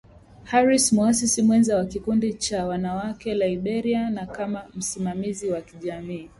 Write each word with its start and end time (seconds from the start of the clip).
Harris 0.45 0.91
muasisi 0.93 1.41
mwenza 1.41 1.77
wa 1.77 1.85
Kikundi 1.85 2.33
cha 2.33 2.65
Wanawake 2.65 3.33
Liberia 3.33 4.09
na 4.09 4.25
kama 4.25 4.65
msimamizi 4.75 5.49
wa 5.49 5.61
kijamii 5.61 6.29